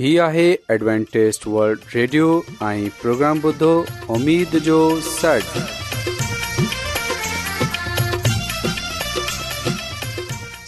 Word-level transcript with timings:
هي 0.00 0.10
آهي 0.24 0.42
ॲಡ್وانٽيست 0.74 1.42
world 1.54 1.80
radio 1.94 2.26
۽ 2.66 2.84
programme 3.00 3.40
بدو 3.40 3.70
اميد 4.14 4.54
جو 4.68 4.76
سڙ 5.08 5.58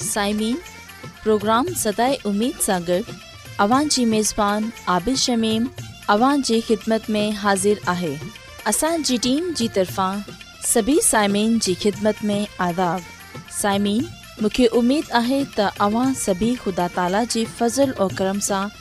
سائمين 0.09 0.57
پروگرام 1.23 1.71
سداي 1.85 2.19
اميد 2.33 2.59
सागर 2.67 3.15
اوان 3.67 3.89
جي 3.97 4.05
ميزبان 4.13 4.69
عادل 4.97 5.17
شميم 5.25 5.71
اوان 6.17 6.45
جي 6.51 6.61
خدمت 6.69 7.09
۾ 7.19 7.25
حاضر 7.47 7.83
آهي 7.95 8.13
اسان 8.75 9.09
جي 9.13 9.19
ٽيم 9.29 9.49
جي 9.63 9.69
طرفان 9.79 10.21
سڀي 10.75 10.99
سائمين 11.09 11.59
جي 11.69 11.77
خدمت 11.87 12.23
۾ 12.35 12.39
آداب 12.69 13.09
سائمين 13.63 14.05
مونکي 14.43 14.69
اميد 14.83 15.15
آهي 15.25 15.43
ته 15.59 15.75
اوان 15.89 16.15
سڀي 16.27 16.53
خدا 16.67 16.91
تالا 17.01 17.27
جي 17.39 17.47
فضل 17.59 17.99
۽ 18.11 18.15
کرم 18.23 18.47
سان 18.53 18.81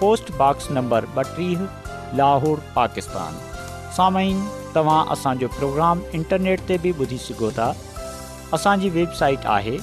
पोस्टॉक्स 0.00 0.70
नंबर 0.78 1.04
ॿटीह 1.18 1.60
लाहौर 2.22 2.60
पाकिस्तान 2.80 4.34
तव्हां 4.74 4.98
असांजो 5.14 5.46
प्रोग्राम 5.58 6.00
इंटरनेट 6.18 6.60
ते 6.68 6.76
बि 6.82 6.90
ॿुधी 7.00 7.16
सघो 7.22 7.50
था 7.58 7.68
असांजी 8.54 8.88
वेबसाइट 8.96 9.46
आहे 9.54 9.76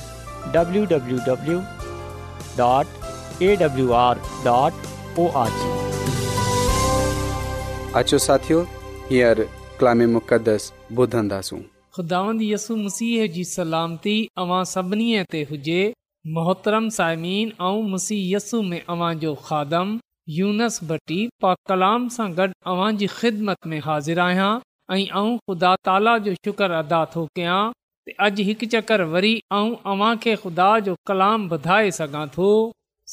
मोहतरम 16.36 16.88
साइमीन 16.94 17.50
ऐं 17.66 17.82
मूसीहसू 17.90 18.62
में 18.70 20.00
यूनस 20.34 20.80
भटी 20.90 21.18
पा 21.44 21.50
कलाम 21.70 22.08
सां 22.14 22.26
गॾु 22.38 22.48
अव्हां 22.72 22.94
जी 23.00 23.08
ख़िदमत 23.16 23.68
में 23.72 23.80
हाज़िर 23.88 24.20
आहियां 24.22 24.52
ऐं 24.96 25.34
ख़ुदा 25.50 25.74
ताला 25.90 26.18
जो 26.28 26.34
शुक्र 26.46 26.72
अदा 26.82 27.02
थो 27.16 27.26
कयां 27.40 27.60
अॼु 28.28 28.46
हिकु 28.48 28.70
चकर 28.76 29.04
वरी 29.12 29.34
अव्हां 29.60 30.10
खे 30.24 30.36
ख़ुदा 30.46 30.70
जो 30.88 30.96
कलाम 31.12 31.46
ॿुधाए 31.58 31.92
सघां 32.00 32.26
थो 32.38 32.48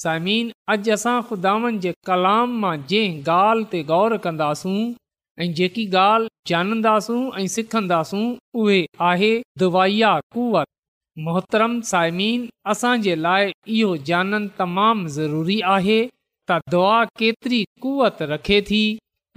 साइमिन 0.05 0.51
अॼु 0.75 0.93
असां 0.97 1.17
ख़ुदावनि 1.33 1.83
जे 1.87 1.93
कलाम 2.11 2.57
मां 2.65 2.75
जंहिं 2.95 3.21
ॻाल्हि 3.35 3.69
ते 3.75 3.83
ग़ौर 3.93 4.17
कंदासूं 4.29 4.77
ऐं 5.41 5.51
जेकी 5.61 5.87
ॻाल्हि 6.05 6.33
जानंदासूं 6.53 7.21
ऐं 7.43 7.47
सिखंदासूं 7.57 8.23
उहे 8.65 8.81
आहे 9.11 9.33
कुवत 9.67 10.73
मोहतरम 11.29 11.81
साइमीन 11.93 12.49
असांजे 12.73 13.15
लाइ 13.29 13.53
इहो 13.77 14.43
तमामु 14.63 15.09
ज़रूरी 15.21 15.61
आहे 15.77 16.01
त 16.59 16.71
दुआ 16.75 17.05
केतिरी 17.19 17.63
कुवत 17.83 18.19
रखे 18.33 18.61
थी 18.69 18.81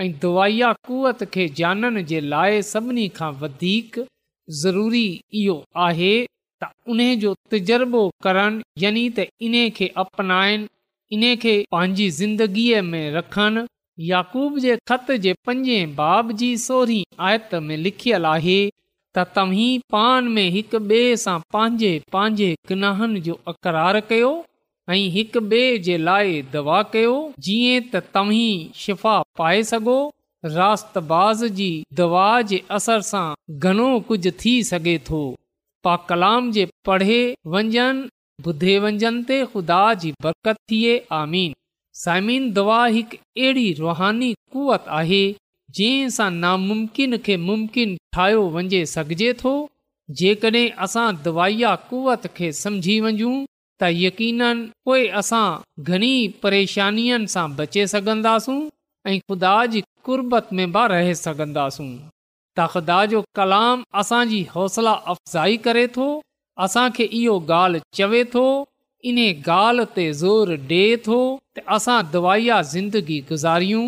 ऐं 0.04 0.12
दुआ 0.22 0.72
कुवत 0.88 1.24
खे 1.34 1.46
ॼाणण 1.60 2.02
जे 2.12 2.20
लाइ 2.32 2.62
सभिनी 2.72 3.08
खां 3.18 3.32
वधीक 3.42 4.00
ज़रूरी 4.62 5.06
इहो 5.42 5.58
आहे 5.88 6.16
त 6.64 6.70
उन 6.94 7.00
जो 7.22 7.34
तजुर्बो 7.52 8.02
करणु 8.24 8.60
यानि 8.84 9.04
त 9.20 9.26
इन 9.50 9.56
खे 9.78 9.88
अपनाइनि 10.06 10.68
इन 11.16 11.36
खे 11.44 11.56
पंहिंजी 11.76 12.10
ज़िंदगीअ 12.22 12.82
में 12.92 13.06
रखनि 13.18 13.66
याकूब 14.12 14.58
जे 14.66 14.76
ख़त 14.92 15.12
जे 15.26 15.34
पंजे 15.50 15.78
बाब 16.02 16.32
जी 16.42 16.50
सोरी 16.68 17.04
आयत 17.28 17.56
में 17.68 17.76
लिखियलु 17.88 18.28
आहे 18.34 18.60
त 19.18 19.26
तव्हीं 19.36 19.72
पान 19.96 20.28
में 20.38 20.48
हिक 20.58 20.76
ॿिए 20.82 21.16
सां 21.26 21.38
पंहिंजे 21.56 21.94
पंहिंजे 22.16 22.50
गनाहनि 22.70 23.20
जो 23.30 23.40
अक़रार 23.52 24.00
कयो 24.10 24.34
ऐं 24.92 25.08
हिक 25.12 25.38
ॿिए 25.38 25.78
जे 25.86 25.98
लाइ 25.98 26.42
दवा 26.54 26.82
कयो 26.96 27.14
जीअं 27.46 27.86
त 27.92 28.02
तव्हीं 28.16 28.50
शिफ़ा 28.82 29.14
पाए 29.40 29.62
सघो 29.70 29.96
राताज़ 30.58 31.44
जी 31.60 31.70
दवा 32.00 32.26
जे 32.52 32.60
असर 32.78 33.02
सां 33.12 33.28
घणो 33.70 33.88
कुझु 34.10 34.32
थी 34.44 34.54
सघे 34.72 34.98
थो 35.08 35.22
पा 35.88 35.96
कलाम 36.12 36.52
जे 36.58 36.66
पढ़े 36.90 37.18
वञनि 37.56 37.88
ॿुधे 38.50 38.78
वञनि 38.84 39.20
ते 39.32 39.38
ख़ुदा 39.54 39.80
जी 40.04 40.12
बरकत 40.26 40.60
थिए 40.70 40.94
आमीन 41.22 41.56
साइमीन 42.04 42.52
दवा 42.60 42.80
हिकु 42.98 43.18
अहिड़ी 43.24 43.68
रुहानी 43.82 44.32
कुवत 44.56 44.86
आहे 45.00 45.22
जंहिं 45.80 46.14
सां 46.20 46.30
नामुम्किन 46.44 47.18
खे 47.28 47.38
मुमकिन 47.50 47.98
ठाहियो 48.18 48.46
वञे 48.58 48.86
सघिजे 48.94 49.34
थो 49.42 49.56
जेकॾहिं 50.22 50.66
असां 50.88 51.08
दवाइया 51.30 51.76
कुवत 51.92 52.30
खे 52.40 52.52
समुझी 52.62 53.00
वञू 53.08 53.34
त 53.82 53.88
यकीन 54.08 54.42
पोइ 54.86 55.02
असां 55.22 55.48
घणी 55.94 56.14
परेशानियुनि 56.44 57.28
सां 57.36 57.48
बचे 57.56 57.86
सघंदासूं 57.94 58.60
ऐं 59.12 59.18
ख़ुदा 59.30 59.56
जी 59.74 59.82
कुर्बत 60.10 60.54
में 60.60 60.72
बि 60.78 60.84
रहे 60.94 61.16
सघंदासूं 61.24 61.90
ख़ुदा 62.74 62.98
जो 63.12 63.20
कलाम 63.38 63.82
असांजी 64.02 64.38
हौसला 64.54 64.92
अफ़ज़ाई 65.14 65.58
करे 65.66 65.86
थो 65.96 66.04
असांखे 66.66 67.06
इहो 67.22 67.34
ॻाल्हि 67.56 67.82
चवे 67.98 68.24
थो 68.34 68.44
इन 69.10 69.18
ॻाल्हि 69.58 69.86
ते 69.96 70.06
ज़ोर 70.22 70.54
ॾे 70.70 70.86
थो 71.08 71.18
त 71.58 71.64
असां 71.78 71.98
दवाईया 72.14 72.62
ज़िंदगी 72.76 73.18
गुज़ारियूं 73.32 73.86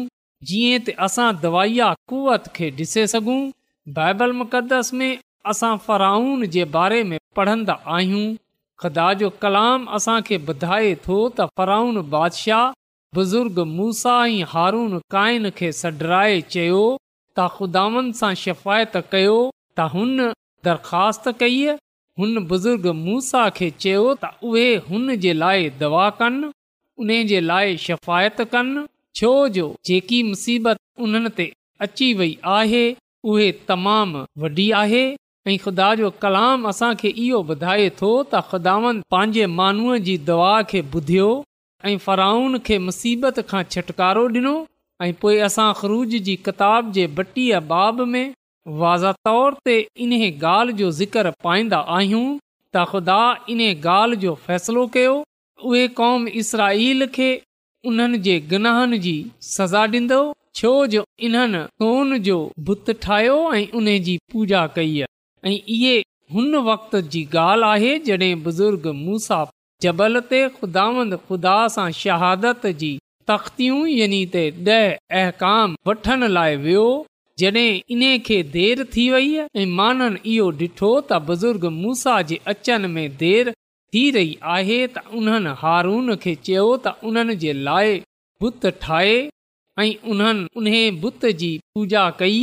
जीअं 0.49 0.79
त 0.87 0.95
असां 1.07 1.29
दवाईया 1.45 1.87
कुवत 2.11 2.49
खे 2.55 2.69
ॾिसे 2.81 3.05
सघूं 3.13 3.39
बाइबल 3.99 4.31
मुक़दस 4.41 4.93
में 4.99 5.09
असां 5.53 5.73
फ़राउन 5.87 6.45
जे 6.57 6.63
बारे 6.75 7.01
में 7.13 7.17
पढ़ंदा 7.39 7.77
आहियूं 7.97 8.25
ख़ुदा 8.81 9.05
जो 9.19 9.27
कलाम 9.43 9.85
असां 9.97 10.17
खे 10.25 10.37
ॿुधाए 10.49 10.89
थो 11.05 11.15
त 11.37 11.45
फ़राहुन 11.59 12.01
बादशाह 12.15 12.65
बुज़ुर्ग 13.17 13.59
मूसा 13.77 14.13
ई 14.31 14.41
हारून 14.51 14.91
क़ाइन 15.13 15.49
खे 15.59 15.69
सडराए 15.77 16.35
चयो 16.55 16.81
त 16.83 17.47
ख़ुदावनि 17.55 18.13
सां 18.19 18.29
शिफ़ाइत 18.43 18.99
कयो 19.15 19.37
त 19.47 19.87
हुन 19.95 20.13
दरख़्वास्त 20.69 21.27
कई 21.43 21.57
हुन 22.21 22.43
बुज़ुर्ग 22.51 22.85
मूसा 23.01 23.43
खे 23.59 23.71
चयो 23.85 24.05
त 24.25 24.31
उहे 24.51 24.67
हुन 24.89 25.15
जे 25.25 25.33
लाइ 25.41 25.67
दवा 25.81 26.05
कनि 26.21 26.53
उन 27.03 27.15
जे 27.33 27.41
लाइ 27.49 27.75
शफ़ाइत 27.87 28.41
कनि 28.55 28.85
छो 29.21 29.33
जो 29.57 29.67
जेकी 29.91 30.21
मुसीबत 30.33 30.83
उन्हनि 31.07 31.33
ते 31.41 31.49
अची 31.87 32.11
वई 32.21 32.31
आहे 32.59 32.85
उहे 33.33 33.49
तमामु 33.73 34.25
वॾी 34.45 34.69
आहे 34.83 35.05
ऐं 35.49 35.57
ख़ुदा 35.63 35.87
जो 35.99 36.09
कलाम 36.23 36.63
असां 36.69 36.89
खे 37.01 37.09
इहो 37.25 37.37
ॿुधाए 37.53 37.83
थो 37.99 38.07
त 38.31 38.39
ख़ुदावनि 38.47 39.03
पंहिंजे 39.13 39.45
माण्हूअ 39.59 39.99
जी 40.07 40.15
दुआ 40.29 40.49
खे 40.71 40.81
ॿुधियो 40.95 41.27
ऐं 41.91 41.97
फराउन 42.07 42.57
खे 42.69 42.79
मुसीबत 42.87 43.39
खां 43.51 43.61
छुटकारो 43.75 44.23
ॾिनो 44.39 44.51
ऐं 45.05 45.09
पोइ 45.23 45.37
असां 45.47 45.67
ख़रूज 45.83 46.15
जी 46.27 46.35
किताब 46.49 46.91
जे 46.99 47.05
बटीअ 47.21 47.61
बाब 47.71 48.01
में 48.15 48.25
वाज़ा 48.83 49.13
तौर 49.29 49.57
ते 49.71 49.77
इन्हे 50.07 50.27
ॻाल्हि 50.51 50.77
जो 50.83 50.89
ज़िक्र 51.01 51.33
पाईंदा 51.47 51.81
आहियूं 51.97 52.23
त 52.29 52.85
ख़ुदा 52.93 53.19
इन 53.55 53.63
ॻाल्हि 53.71 54.21
जो 54.27 54.35
फ़ैसिलो 54.47 54.85
कयो 54.99 55.15
उहे 55.73 55.87
कौम 56.01 56.27
इसराल 56.45 57.07
खे 57.19 57.29
उन्हनि 57.91 58.21
जे 58.31 58.39
गनाहन 58.55 58.97
जी 59.07 59.15
सज़ा 59.55 59.87
ॾींदो 59.99 60.19
छो 60.61 60.75
जो 60.97 61.05
इन्हनि 61.29 61.63
सोन 61.83 62.17
जो 62.31 62.39
बुत 62.69 62.91
ठाहियो 63.07 63.39
ऐं 63.61 63.65
उन 63.81 63.95
जी 64.09 64.15
पूॼा 64.31 64.65
कई 64.79 64.97
आहे 65.01 65.15
ऐं 65.45 65.51
इहे 65.75 65.97
हुन 66.33 66.55
वक़्त 66.69 66.95
जी 67.13 67.25
ॻाल्हि 67.37 67.63
आहे 67.69 67.97
जॾहिं 68.05 68.41
बुज़ुर्ग 68.43 68.87
मूसा 69.01 69.37
जबल 69.81 70.19
ते 70.29 70.39
खुदांद 70.57 71.13
ख़ुदा 71.27 71.55
सां 71.73 71.89
शहादत 71.99 72.65
जी 72.81 72.89
तख़्तियूं 73.31 73.85
यानी 73.95 74.21
त 74.35 74.65
ॾह 74.77 75.19
अहकाम 75.21 75.75
वठण 75.89 76.27
लाइ 76.37 76.55
वियो 76.63 76.85
जड॒हिं 77.41 77.81
इन्हे 77.95 78.11
खे 78.29 78.39
देरि 78.57 78.85
थी 78.97 79.09
वई 79.15 79.31
ऐं 79.43 79.65
माननि 79.81 80.21
इहो 80.33 80.49
ॾिठो 80.61 80.91
त 80.99 81.21
बुज़ुर्ग 81.31 81.71
मूसा 81.79 82.17
जे 82.31 82.39
अचनि 82.55 82.91
में 82.97 83.17
देरि 83.23 83.55
थी 83.95 84.05
रही 84.19 84.37
आहे 84.55 84.79
त 84.95 85.07
उन्हनि 85.21 85.55
हारून 85.63 86.15
खे 86.25 86.35
चयो 86.49 86.67
त 86.87 86.95
उन्हनि 87.11 87.35
जे 87.45 87.53
लाइ 87.69 87.97
बुत 88.45 88.65
ठाहे 88.85 89.17
ऐं 89.85 89.89
उन्हनि 90.15 90.47
उन्हे 90.63 90.79
बुत 91.05 91.25
जी 91.43 91.51
पूजा 91.75 92.09
कई 92.23 92.39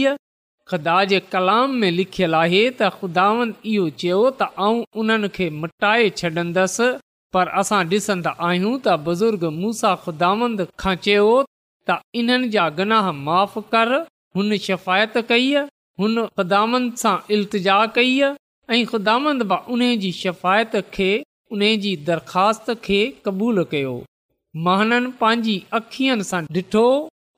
ख़ुदा 0.69 1.05
जे 1.05 1.19
कलाम 1.33 1.71
में 1.81 1.91
लिखियलु 1.95 2.37
आहे 2.37 2.61
त 2.79 2.87
ख़ुदांद 3.01 3.51
इहो 3.73 3.89
चयो 4.03 4.21
त 4.31 4.47
आऊं 4.67 4.79
उन्हनि 5.03 5.29
खे 5.37 5.49
मटाए 5.65 6.07
छॾंदसि 6.21 6.87
पर 7.37 7.49
असां 7.63 7.81
ॾिसंदा 7.99 8.31
आहियूं 8.47 8.71
त 8.79 8.95
बुज़ुर्ग 9.09 9.45
मूसा 9.59 9.91
ख़ुदावंद 10.07 10.65
खां 10.85 10.95
चयो 11.09 11.27
त 11.91 11.99
इन्हनि 12.23 12.49
जा 12.57 12.69
गनाह 12.81 13.11
माफ़ु 13.29 13.65
कर 13.77 13.93
हुन 14.39 14.57
शिफ़ाइत 14.69 15.21
कई 15.33 15.53
हुन 16.03 16.25
ख़ुदामंद 16.39 16.97
सां 17.05 17.15
इल्तिजा 17.39 17.79
कई 18.01 18.15
ऐं 18.31 18.81
ख़ुदामंद 18.95 19.49
बि 19.53 19.61
उन 19.77 19.89
जी 20.07 20.13
शिफ़ाइत 20.25 20.77
खे 20.99 21.11
उन 21.57 21.67
जी 21.87 21.97
दरख़्वास्त 22.11 22.75
खे 22.89 23.03
क़बूलु 23.29 23.67
कयो 23.75 23.95
महाननि 24.69 25.15
पंहिंजी 25.23 25.59
अखियुनि 25.83 26.33
सां 26.33 26.43
ॾिठो 26.61 26.89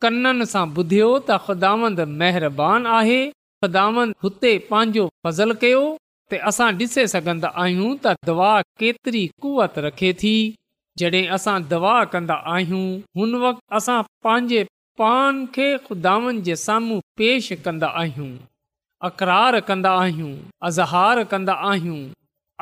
कननि 0.05 0.45
सां 0.53 0.62
ॿुधियो 0.79 1.07
त 1.19 1.37
ख़ुदांद 1.45 2.00
महिरबानी 2.23 2.91
आहे 2.97 3.19
ख़ुदामंद 3.65 4.15
हुते 4.25 4.50
पंहिंजो 4.73 5.05
फज़लु 5.26 5.55
कयो 5.62 5.83
त 6.33 6.41
असां 6.50 6.67
ॾिसे 6.83 7.05
सघंदा 7.12 7.50
आहियूं 7.62 7.91
त 8.05 8.15
दवा 8.31 8.50
केतिरी 8.83 9.23
कुवत 9.45 9.79
रखे 9.87 10.11
थी 10.23 10.35
जॾहिं 11.03 11.25
असां 11.37 11.57
दवा 11.73 11.95
कंदा 12.17 12.37
आहियूं 12.57 12.83
हुन 13.21 13.33
वक़्ति 13.45 13.67
असां 13.81 13.97
पंहिंजे 14.29 14.61
पान 15.03 15.41
खे 15.57 15.71
ख़ुदावंद 15.87 16.45
जे 16.50 16.57
साम्हूं 16.67 17.00
पेश 17.23 17.49
कंदा 17.69 17.93
आहियूं 18.03 18.31
अक़रारु 19.11 19.61
कंदा 19.71 19.97
आहियूं 20.05 20.33
अज़हार 20.71 21.25
कंदा 21.33 21.57
आहियूं 21.73 22.00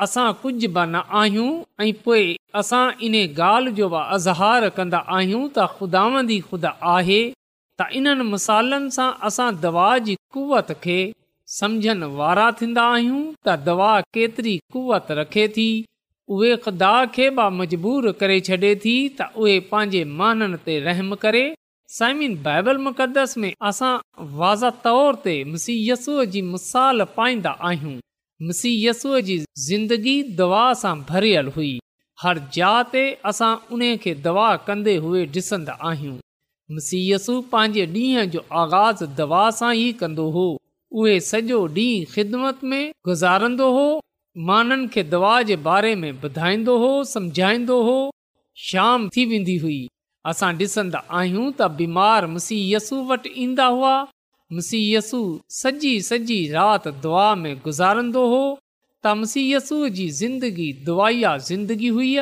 असां 0.03 0.31
कुझ 0.41 0.55
बि 0.65 0.83
न 0.93 1.01
आहियूं 1.21 1.51
ऐं 1.83 1.91
पोए 2.05 2.23
असां 2.61 2.79
इन 3.09 3.13
ॻाल्हि 3.35 3.71
जो 3.75 3.87
बि 3.91 3.99
अज़हार 4.15 4.67
कंदा 4.79 4.99
आहियूं 5.17 5.43
त 5.57 5.67
ख़ुदावंदी 5.75 6.39
ख़ुदा 6.47 6.71
आहे 6.95 7.19
त 7.81 7.87
इन्हनि 7.99 8.25
मिसालनि 8.31 8.91
सां 8.95 9.05
असां 9.29 9.47
दवा 9.65 9.85
जी 10.07 10.15
कुवत 10.37 10.73
खे 10.85 10.97
समुझनि 11.59 12.09
वारा 12.17 12.47
थींदा 12.61 12.83
आहियूं 12.97 13.21
त 13.47 13.55
दवा 13.69 13.91
केतिरी 14.17 14.55
कुवत 14.75 15.13
रखे 15.21 15.45
थी 15.59 15.67
उहे 16.37 16.51
ख़ुदा 16.65 16.91
खे 17.19 17.29
बि 17.39 17.45
मजबूर 17.61 18.09
करे 18.23 18.37
छ्ॾे 18.49 18.73
थी 18.85 18.95
त 19.19 19.29
उहे 19.43 19.57
पंहिंजे 19.71 20.03
माननि 20.23 20.61
ते 20.67 20.77
रहम 20.89 21.13
करे 21.27 21.45
साइमिन 21.99 22.35
बाइबल 22.49 22.83
मुक़दस 22.89 23.37
में 23.45 23.51
असां 23.71 23.93
वाज़ 24.43 24.71
तौर 24.87 25.21
ते 25.27 25.37
मुसीयसूअ 25.55 26.25
जी 26.35 26.41
मिसाल 26.55 27.07
पाईंदा 27.21 27.53
मुसीयसूअ 28.43 29.19
जी 29.27 29.37
ज़िंदगी 29.65 30.13
दवा 30.37 30.63
सां 30.79 30.93
भरियल 31.09 31.47
हुई 31.57 31.69
हर 32.21 32.39
जात 32.55 32.89
ते 32.95 33.03
असां 33.31 33.51
उन 33.77 33.83
खे 34.05 34.13
दवा 34.25 34.47
कंदे 34.69 34.95
हुए 35.05 35.25
ॾिसंदा 35.35 35.73
आहियूं 35.89 36.15
मुसीयसु 36.79 37.35
पंहिंजे 37.53 37.85
ॾींहं 38.01 38.25
जो 38.33 38.43
आगाज़ 38.63 39.03
दवा 39.19 39.43
सां 39.59 39.71
ई 39.81 39.91
कंदो 40.01 40.25
हो 40.35 40.43
उहे 40.55 41.19
सॼो 41.29 41.59
ॾींहुं 41.77 42.03
ख़िदमत 42.15 42.63
में 42.71 42.83
गुज़ारंदो 43.09 43.69
हो 43.77 43.87
माननि 44.49 44.87
खे 44.95 45.03
दवा 45.15 45.33
जे 45.51 45.55
बारे 45.69 45.95
में 46.03 46.11
ॿुधाईंदो 46.25 46.77
हो 46.85 46.91
समुझाईंदो 47.13 47.81
हो 47.91 47.97
शाम 48.67 49.07
थी 49.15 49.25
वेंदी 49.31 49.55
हुई 49.65 49.79
असां 50.33 50.51
ॾिसंदा 50.67 51.01
आहियूं 51.21 51.47
त 51.61 51.71
बीमार 51.83 52.27
मुसीयसु 52.35 53.01
वटि 53.13 53.33
ईंदा 53.47 53.65
हुआ 53.77 53.95
मुसीयसु 54.53 55.19
सॼी 55.57 55.91
सॼी 56.07 56.35
राति 56.51 56.91
दुआ 57.03 57.33
में 57.35 57.55
गुज़ारंदो 57.63 58.25
हो 58.33 58.41
त 59.03 59.13
मुसियसूअ 59.21 59.87
जी 59.99 60.07
ज़िंदगी 60.21 60.71
दुआया 60.85 61.37
ज़िंदगी 61.47 61.87
हुई 61.95 62.17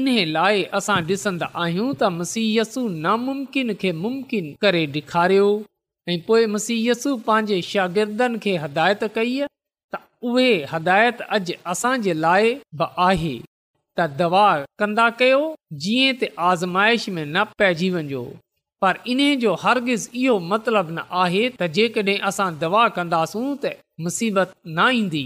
इन्हे 0.00 0.24
लाइ 0.36 0.62
असां 0.78 0.96
डि॒सन्दा 1.06 1.50
आहियूं 1.62 1.92
त 2.00 2.10
मुसीयसु 2.16 2.88
नामुमकिन 3.06 3.74
खे 3.82 3.92
मुमकिन 4.02 4.52
करे 4.62 4.84
ॾेखारियो 4.96 5.46
ऐं 6.08 6.18
पोइ 6.26 6.46
मुसीयसु 6.56 7.16
पंहिंजे 7.28 7.60
शागिर्दनि 7.70 8.38
खे 8.46 8.56
हिदायतु 8.64 9.08
कई 9.18 9.40
त 9.94 10.02
उहे 10.32 10.50
हिदायतु 10.74 11.24
अॼु 11.38 11.58
असांजे 11.74 12.14
लाइ 12.26 12.54
बि 12.82 12.90
आहे 13.08 13.34
त 13.98 14.10
दुआ 14.22 14.48
कंदा 14.82 15.08
कयो 15.24 15.42
जीअं 15.86 16.14
त 16.24 16.32
आज़माइश 16.50 17.08
में 17.14 17.24
न 17.26 17.44
पइजी 17.62 17.90
वञो 18.00 18.26
पर 18.82 18.98
इन 19.12 19.18
जो 19.40 19.54
हरगिज़ 19.62 20.08
इहो 20.18 20.38
मतिलबु 20.50 20.92
न 20.96 21.02
आहे 21.22 21.40
त 21.48 21.66
जेकॾहिं 21.78 22.18
असां 22.28 22.46
दवा 22.60 22.82
कंदासूं 22.98 23.42
त 23.64 23.72
मुसीबत 24.06 24.54
न 24.76 24.88
ईंदी 25.00 25.24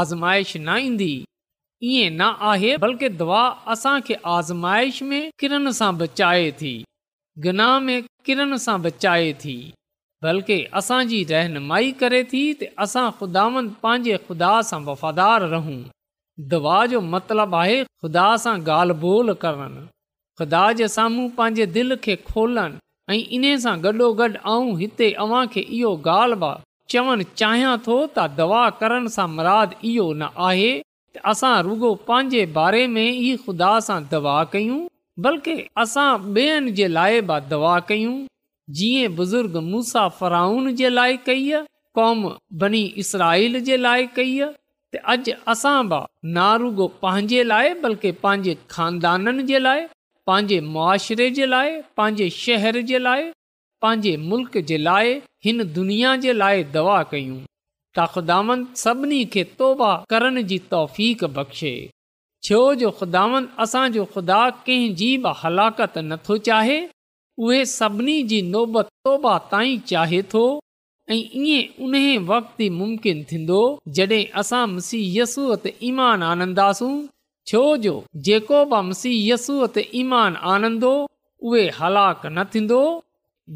आज़माइश 0.00 0.52
न 0.58 0.76
ईंदी 0.88 1.08
ईअं 1.92 2.18
न 2.18 2.28
आहे 2.50 2.76
बल्कि 2.84 3.08
दवा 3.22 3.40
असांखे 3.74 4.18
आज़माइश 4.34 5.00
में 5.08 5.18
किरण 5.42 5.70
सां 5.80 5.88
बचाए 6.02 6.46
थी 6.60 6.70
गनाह 7.46 7.74
में 7.88 7.96
किरण 8.28 8.56
सां 8.66 8.78
बचाए 8.86 9.32
थी 9.44 9.56
बल्कि 10.26 10.56
असांजी 10.82 11.22
रहनुमाई 11.32 11.90
करे 12.04 12.22
थी 12.34 12.44
त 12.62 12.70
असां 12.86 13.04
ख़ुदावंद 13.18 13.74
पंहिंजे 13.82 14.16
ख़ुदा 14.28 14.52
सां 14.70 14.80
वफ़ादार 14.92 15.48
रहूं 15.56 15.78
दवा 16.54 16.78
जो 16.94 17.02
मतिलबु 17.16 17.60
आहे 17.64 17.82
ख़ुदा 17.90 18.30
सां 18.46 18.56
ॻाल्हि 18.70 19.00
ॿोल 19.12 19.34
करणु 19.44 19.84
ख़ुदा 20.38 20.64
जे 20.78 20.86
साम्हूं 20.92 21.28
पंहिंजे 21.36 21.64
दिलि 21.74 21.96
खे 22.06 22.14
खोलनि 22.24 23.14
ऐं 23.14 23.16
इन 23.36 23.44
सां 23.60 23.72
गॾो 23.84 24.08
गड़ 24.20 24.32
आऊं 24.54 24.74
हिते 24.80 25.06
अव्हां 25.24 25.44
खे 25.54 25.60
इहो 25.76 25.92
ॻाल्हि 26.14 26.36
आहे 26.48 26.64
चवणु 26.94 27.24
चाहियां 27.42 27.70
थो 27.86 27.94
त 28.16 28.24
दवा 28.40 28.58
करण 28.80 29.06
सां 29.14 29.26
मराद 29.36 29.72
इहो 29.92 30.04
न 30.24 30.28
आहे 30.48 30.74
असां 31.32 31.52
रुगो 31.68 31.92
पंहिंजे 32.10 32.42
बारे 32.60 32.82
में 32.98 33.04
ई 33.08 33.30
ख़ुदा 33.46 33.70
सां 33.88 33.98
दवा 34.12 34.34
कयूं 34.56 34.78
बल्कि 35.28 35.56
असां 35.86 36.06
ॿियनि 36.36 36.74
जे 36.82 36.90
लाइ 36.98 37.24
बि 37.32 37.38
दवा 37.54 37.72
कयूं 37.92 38.12
जीअं 38.80 39.16
बुज़ुर्ग 39.16 39.58
फराउन 40.20 40.68
जे 40.84 40.92
लाइ 41.00 41.18
कई 41.32 41.50
कौम 42.00 42.22
बनी 42.64 42.84
इसराईल 43.06 43.60
जे 43.72 43.80
लाइ 43.88 44.06
कई 44.20 44.36
आहे 44.52 45.04
अॼु 45.16 45.38
असां 45.58 45.76
बि 45.94 46.04
ना 46.38 46.50
रुगो 46.66 46.90
पंहिंजे 47.06 47.42
लाइ 47.54 47.74
बल्कि 47.86 48.14
पंहिंजे 48.26 48.56
खानदाननि 48.76 49.42
जे 49.52 49.64
पंहिंजे 50.28 50.58
मुआरे 50.74 51.28
जे 51.38 51.46
लाइ 51.50 51.70
पंहिंजे 51.98 52.28
शहर 52.36 52.78
जे 52.86 52.98
लाइ 53.06 53.22
पंहिंजे 53.84 54.16
मुल्क़ 54.30 54.58
जे 54.70 54.78
लाइ 54.86 55.12
हिन 55.48 55.64
दुनिया 55.76 56.14
जे 56.24 56.32
लाइ 56.40 56.64
दवा 56.76 56.96
कयूं 57.12 57.36
ता 57.98 58.06
ख़ुदा 58.14 58.40
सभिनी 58.82 59.18
खे 59.34 59.44
तौबा 59.60 59.90
करण 60.14 60.42
जी 60.52 60.58
तौफ़ 60.72 60.98
बख़्शे 61.36 61.70
छो 62.48 62.58
जो 62.80 62.90
ख़ुदावंद 62.98 63.54
असांजो 63.66 64.04
ख़ुदा 64.14 64.40
कंहिंजी 64.66 65.06
बि 65.26 65.32
हलाकत 65.44 65.94
नथो 66.08 66.36
चाहे 66.50 66.74
उहे 67.46 67.62
सभिनी 67.78 68.16
जी 68.32 68.40
नौबत 68.52 68.92
तौबा 69.08 69.32
ताईं 69.54 69.78
चाहे 69.92 70.20
थो 70.34 70.42
ऐं 71.14 71.18
ईअं 71.22 71.88
उन 71.88 71.96
वक़्त 72.32 72.60
ई 72.60 72.68
मुमकिन 72.82 73.24
थींदो 73.32 73.62
जॾहिं 73.98 74.24
असां 74.44 74.60
मुसीहसूअ 74.74 75.52
त 75.64 75.74
ईमान 75.90 76.22
आनंदासूं 76.32 76.94
जो 77.50 77.60
जेको 78.28 78.60
बि 78.72 78.78
मसीहयसूअ 78.88 79.66
त 79.74 79.84
ईमान 80.02 80.36
आनंदो 80.52 80.92
उहे 81.50 81.64
हलाक 81.80 82.22
न 82.28 82.44
थींदो 82.54 82.78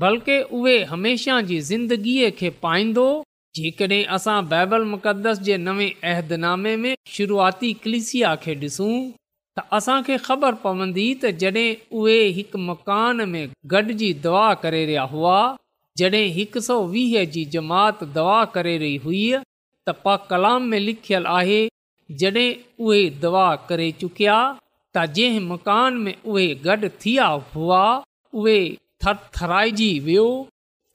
बल्कि 0.03 0.37
उहे 0.59 0.75
हमेशह 0.91 1.41
जी 1.49 1.57
ज़िंदगीअ 1.69 2.29
खे 2.41 2.51
पाईंदो 2.67 3.07
जेकॾहिं 3.59 4.05
असां 4.17 4.37
बाइबल 4.53 4.85
मुक़दस 4.91 5.41
जे 5.49 5.57
नवे 5.63 5.89
अहदनामे 6.11 6.75
में 6.83 6.93
शुरुआती 7.17 7.73
कलिसिया 7.87 8.35
खे 8.45 8.55
ॾिसूं 8.65 8.93
त 8.93 9.67
असांखे 9.81 10.19
ख़बर 10.29 10.61
पवंदी 10.67 11.09
त 11.25 11.35
जड॒ 11.43 11.67
उहे 12.03 12.21
हिकु 12.39 12.63
मकान 12.69 13.25
में 13.33 13.41
गॾिजी 13.75 14.13
दवा 14.29 14.47
करे 14.67 14.85
रहिया 14.93 15.09
हुआ 15.17 15.37
जॾहिं 16.03 16.23
हिकु 16.39 16.65
सौ 16.71 16.79
वीह 16.95 17.19
जी 17.35 17.45
जमात 17.57 18.05
दवा 18.21 18.39
करे 18.57 18.77
रही 18.87 18.97
हुई 19.09 19.25
त 19.37 19.99
पा 20.07 20.17
कलाम 20.33 20.73
में 20.75 20.81
लिखियलु 20.87 21.35
आहे 21.41 21.61
जॾहिं 22.19 22.53
उहे 22.87 23.01
दवा 23.23 23.49
करे 23.69 23.91
चुकिया 24.01 24.37
त 24.97 25.03
जंहिं 25.17 25.41
मकान 25.49 25.97
में 26.05 26.15
उहे 26.33 26.47
गॾु 26.67 26.89
थिया 27.03 27.27
हुआ 27.55 27.83
उहे 28.41 28.59
थरथराइजी 29.05 29.91
वियो 30.07 30.25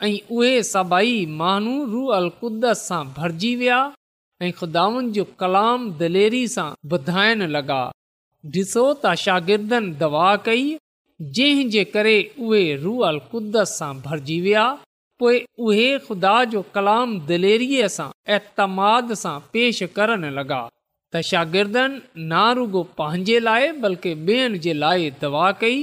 ऐं 0.08 0.16
उहे 0.38 0.52
सभई 0.74 1.16
माण्हू 1.42 1.76
रुअल 1.92 2.28
कुदस 2.42 2.82
सां 2.90 3.04
भरिजी 3.20 3.54
विया 3.62 3.78
ऐं 4.46 4.52
खुदाउनि 4.60 5.12
जो 5.20 5.24
कलाम 5.44 5.88
दिलेरी 6.02 6.44
सां 6.56 6.68
ॿुधाइण 6.98 7.48
लॻा 7.56 7.80
ॾिसो 8.58 8.86
त 9.04 9.16
शागिर्दनि 9.26 9.96
दवा 10.04 10.28
कई 10.48 10.66
जंहिं 11.38 11.70
जे 11.76 11.84
करे 11.96 12.18
उहे 12.48 12.64
रुअल 12.84 13.18
कुदस 13.32 13.78
सां 13.82 13.94
भरिजी 14.10 14.40
विया 14.50 14.66
पोइ 15.24 15.38
उहे 15.70 15.88
ख़ुदा 16.10 16.36
जो 16.56 16.62
कलाम 16.76 17.16
दलेरीअ 17.32 17.90
सां 18.00 18.10
एतमाद 18.40 19.14
सां 19.24 19.38
पेश 19.56 19.78
करण 20.00 20.30
लॻा 20.40 20.64
तशागिर्दनि 21.14 22.26
ना 22.32 22.44
रुगो 22.58 22.82
पंहिंजे 23.00 23.40
लाइ 23.48 23.72
बल्कि 23.84 24.12
ॿियनि 24.30 24.58
जे 24.66 24.74
लाइ 24.84 25.10
दवा 25.22 25.52
कई 25.62 25.78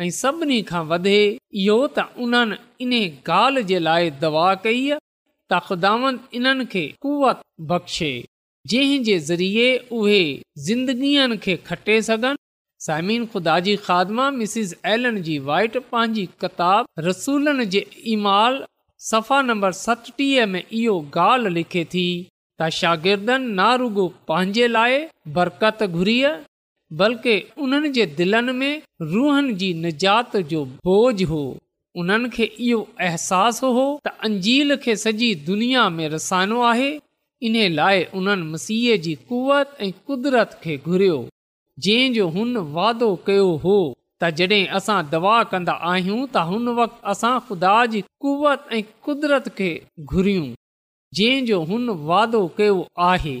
ऐं 0.00 0.10
सभिनी 0.22 0.60
खां 0.70 0.82
वधे 0.90 1.18
इहो 1.62 1.76
त 1.98 2.06
उन्हनि 2.26 2.58
इन्हे 2.84 3.02
ॻाल्हि 3.38 3.62
जे 3.70 3.78
लाइ 3.86 4.10
दवा 4.24 4.48
कई 4.66 4.90
ताख़ावत 5.52 6.36
इन्हनि 6.40 6.64
खे 6.74 6.82
कुवत 7.06 7.40
बख़्शे 7.72 8.10
जंहिं 8.72 9.02
जे 9.08 9.18
ज़रिए 9.28 9.66
उहे 9.98 10.22
ज़िंदगीअ 10.68 11.28
खे 11.46 11.56
खटे 11.68 12.00
सघनि 12.10 12.40
साइमिन 12.86 13.22
ख़ुदा 13.34 13.58
जी 13.66 13.76
ख़ादमा 13.86 14.30
मिसिस 14.40 14.74
एलन 14.94 15.20
जी 15.28 15.38
वाइट 15.48 15.78
पंहिंजी 15.92 16.26
किताब 16.44 17.06
रसूलनि 17.06 17.66
जे 17.74 17.80
इमाल 18.16 18.60
सफ़ा 19.12 19.40
नंबर 19.48 19.72
सतटीह 19.84 20.46
में 20.52 20.62
इहो 20.62 20.96
ॻाल्हि 21.24 21.54
लिखे 21.56 21.84
थी 21.94 22.04
त 22.60 22.68
शागिर्दनि 22.78 23.52
ना 23.58 23.66
रुगो 23.80 24.06
पंहिंजे 24.28 24.66
लाइ 24.68 24.94
बरकत 25.34 25.82
घुरी 25.98 26.14
बल्कि 27.00 27.34
उन्हनि 27.64 27.88
जे 27.98 28.06
दिलनि 28.20 28.52
में 28.60 28.82
रूहनि 29.12 29.52
जी 29.60 29.72
निजात 29.82 30.36
जो 30.52 30.64
बोझ 30.88 31.16
हो 31.32 31.40
उन्हनि 32.02 32.28
खे 32.36 32.44
इहो 32.68 32.80
अहसासु 33.08 33.66
हो 33.78 33.84
त 34.06 34.14
अंजील 34.30 34.76
खे 34.86 34.96
सॼी 35.04 35.28
दुनिया 35.50 35.88
में 35.98 36.08
रसानो 36.16 36.60
आहे 36.72 36.90
इन 37.50 37.56
लाइ 37.78 38.02
उन्हनि 38.22 38.50
मसीह 38.56 38.96
जी 39.06 39.14
कुवत 39.30 39.76
ऐं 39.86 39.92
कुदरत 40.10 40.58
खे 40.64 40.76
घुरियो 40.92 41.20
जंहिं 41.86 42.12
जो 42.18 42.28
हुन 42.38 42.56
वादो 42.80 43.14
कयो 43.30 43.48
हो 43.66 43.78
त 44.22 44.30
जड॒ 44.42 44.62
असां 44.80 45.00
दवा 45.14 45.36
कन्दा्दा 45.54 45.90
आहियूं 45.94 46.20
त 46.26 46.48
हुन 46.52 46.68
वक़्ति 46.80 47.00
असां 47.14 47.34
ख़ुदा 47.50 47.74
जी 47.94 48.00
कुवत 48.26 48.78
ऐं 48.80 48.86
कुदरत 49.08 49.52
खे 49.60 49.68
घुरियूं 50.14 50.48
जंहिं 51.16 51.44
जो 51.46 51.62
हुन 51.68 51.88
वाइदो 52.08 52.40
कयो 52.56 52.80
आहे 53.10 53.36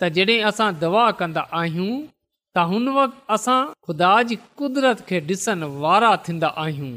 त 0.00 0.08
जॾहिं 0.16 0.40
असां 0.48 0.66
दवा 0.80 1.04
कंदा 1.20 1.42
आहियूं 1.60 1.92
त 2.00 2.64
हुन 2.72 2.88
वक़्तु 2.96 3.32
असां 3.36 3.60
ख़ुदा 3.86 4.10
जी 4.32 4.36
कुदरत 4.60 5.00
खे 5.08 5.20
ॾिसण 5.30 5.62
वारा 5.84 6.10
थींदा 6.26 6.50
आहियूं 6.64 6.90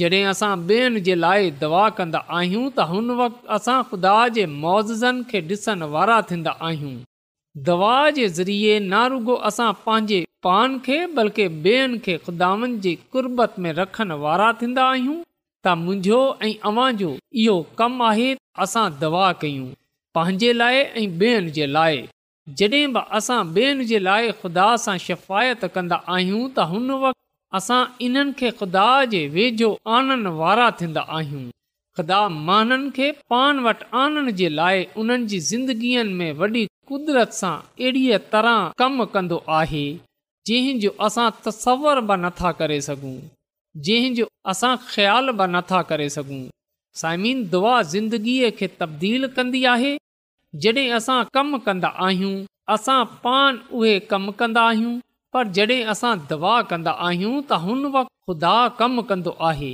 जॾहिं 0.00 0.22
असां 0.32 0.52
ॿियनि 0.72 1.00
जे 1.08 1.18
लाइ 1.24 1.50
दवा 1.64 1.82
कंदा 1.98 2.22
आहियूं 2.38 2.64
त 2.78 2.88
हुन 2.94 3.12
वक़्ति 3.20 3.46
असां 3.58 3.76
ख़ुदा 3.92 4.14
जे 4.38 4.46
मुआज़नि 4.54 5.28
खे 5.32 5.44
ॾिसणु 5.52 5.90
वारा 5.98 6.18
थींदा 6.32 6.56
आहियूं 6.70 6.96
दवा 7.68 7.92
जे 8.20 8.28
ज़रिए 8.40 8.74
न 8.80 9.04
रुगो 9.16 9.36
असां 9.50 9.70
पंहिंजे 9.84 10.24
पान 10.48 10.80
खे 10.88 10.98
बल्कि 11.20 11.50
ॿेअनि 11.70 12.02
खे 12.08 12.18
ख़ुदानि 12.26 12.74
जी 12.88 12.96
क़ुर्बत 13.14 13.62
में 13.66 13.72
रखण 13.84 14.20
वारा 14.26 14.52
थींदा 14.62 14.90
आहियूं 14.96 15.22
त 15.66 15.70
मुंहिंजो 15.84 16.18
ऐं 16.46 16.52
अवां 16.68 16.90
जो 16.98 17.06
इहो 17.42 17.54
कमु 17.78 18.02
आहे 18.08 18.26
असां 18.64 18.82
दवा 19.00 19.22
कयूं 19.40 19.64
पंहिंजे 20.16 20.50
लाइ 20.60 20.76
ऐं 21.00 21.06
ॿियनि 21.20 21.50
जे 21.56 21.66
लाइ 21.76 21.96
जॾहिं 22.58 22.84
बि 22.96 23.02
असां 23.18 23.38
ॿियनि 23.56 23.84
जे 23.92 23.98
लाइ 24.08 24.28
ख़ुदा 24.42 24.66
सां 24.84 24.96
शिफ़ायत 25.06 25.64
कंदा 25.78 25.96
आहियूं 26.16 26.44
त 26.50 26.66
हुन 26.74 26.90
वक़्ति 27.02 27.22
असां 27.60 27.80
इन्हनि 28.08 28.36
खे 28.42 28.50
ख़ुदा 28.60 28.86
जे 29.14 29.22
वेझो 29.38 29.70
आनण 29.96 30.24
वारा 30.42 30.68
थींदा 30.82 31.04
आहियूं 31.18 31.42
ख़ुदा 31.98 32.20
माननि 32.50 32.90
खे 32.98 33.10
पाण 33.34 33.62
वटि 33.68 33.88
आनण 34.04 34.30
जे 34.42 34.48
लाइ 34.60 34.86
उन्हनि 35.04 35.28
जी 35.34 35.38
ज़िंदगीअ 35.52 36.04
में 36.20 36.30
वॾी 36.42 36.64
कुदरत 36.92 37.38
सां 37.40 37.54
अहिड़ीअ 37.64 38.22
तरह 38.32 38.60
कमु 38.84 39.08
कंदो 39.16 39.42
आहे 39.60 39.84
जंहिंजो 40.52 40.96
असां 41.08 41.30
तसवर 41.48 42.04
बि 42.12 42.22
नथा 42.26 42.50
करे 42.62 42.80
जंहिंजो 43.84 44.26
असां 44.50 44.74
خیال 44.90 45.30
बि 45.38 45.46
नथा 45.54 45.78
करे 45.88 46.04
सघूं 46.16 46.36
साइमीन 47.00 47.38
दुआ 47.54 47.72
ज़िंदगीअ 47.94 48.50
खे 48.60 48.66
तब्दील 48.82 49.26
कंदी 49.38 49.60
आहे 49.72 49.90
जॾहिं 50.66 50.90
असां 50.98 51.16
कमु 51.38 51.58
कंदा 51.66 51.88
आहियूं 52.06 52.30
असां 52.76 53.00
पाण 53.26 53.58
उहे 53.80 53.92
कमु 54.12 54.32
कंदा 54.42 54.62
आहियूं 54.68 54.94
पर 55.36 55.48
जॾहिं 55.58 55.84
असां 55.94 56.14
दुआ 56.30 56.54
कंदा 56.70 56.92
आहियूं 57.08 57.34
त 57.50 57.58
हुन 57.66 57.82
वक़्तु 57.96 58.16
ख़ुदा 58.30 58.54
कमु 58.78 59.02
कंदो 59.10 59.34
आहे 59.48 59.72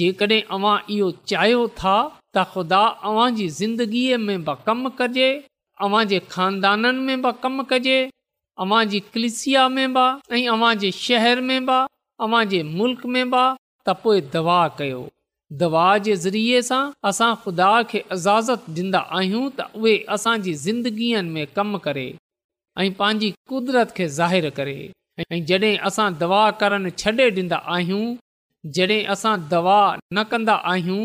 जेकॾहिं 0.00 0.40
अव्हां 0.58 0.76
इहो 0.98 1.08
चाहियो 1.32 1.64
था 1.80 1.94
त 2.34 2.44
ख़ुदा 2.52 2.82
अवां 3.10 3.28
जी 3.40 3.48
ज़िंदगीअ 3.60 4.18
में 4.28 4.44
बि 4.50 4.54
कमु 4.68 4.92
कजे 5.02 5.28
अवां 5.88 6.04
जे 6.14 6.18
ख़ानदाननि 6.36 7.04
में 7.10 7.26
बि 7.26 7.32
कमु 7.46 7.62
कजे 7.74 7.98
अवां 8.66 8.82
जी 8.94 9.00
कलिसिया 9.16 9.68
में 9.78 9.86
बि 10.00 10.06
ऐं 10.38 10.72
जे 10.86 10.90
शहर 11.04 11.44
में 11.50 11.58
बि 11.72 11.80
अवां 12.24 12.42
जे 12.50 12.62
मुल्क 12.80 13.04
में 13.12 13.24
बि 13.34 13.44
त 13.86 13.94
पोइ 14.02 14.20
दवा 14.34 14.58
कयो 14.80 14.98
दवा 15.60 15.86
जे 16.08 16.12
ज़रिए 16.24 16.58
सां 16.66 16.80
असां 17.10 17.30
ख़ुदा 17.44 17.70
खे 17.92 18.00
इजाज़त 18.16 18.68
ॾींदा 18.76 19.00
आहियूं 19.18 19.46
त 19.56 19.66
उहे 19.80 19.94
असांजी 20.16 20.52
ज़िंदगीअ 20.66 21.22
में 21.32 21.42
कमु 21.56 21.78
करे 21.86 22.04
ऐं 22.14 22.86
पंहिंजी 23.00 23.30
क़ुदिरत 23.52 23.94
खे 23.98 24.06
ज़ाहिरु 24.18 24.50
करे 24.60 24.76
ऐं 25.24 25.40
जॾहिं 25.50 25.72
असां 25.90 26.06
दवा 26.22 26.42
करणु 26.62 26.92
छ्ॾे 27.02 27.28
ॾींदा 27.40 27.58
आहियूं 27.76 28.04
जॾहिं 28.78 29.00
असां 29.16 29.34
दवा 29.54 29.80
न 29.96 30.24
कंदा 30.32 30.56
आहियूं 30.74 31.02